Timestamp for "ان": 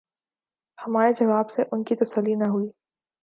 1.71-1.83